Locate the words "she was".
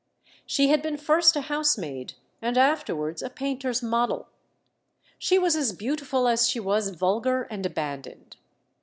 5.19-5.55, 6.49-6.89